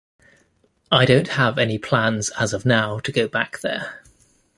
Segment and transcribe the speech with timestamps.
[0.91, 4.01] I don't have any plans as of now to go back there.